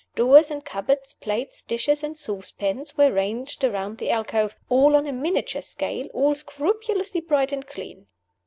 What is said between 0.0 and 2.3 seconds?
Drawers and cupboards, plates, dishes, and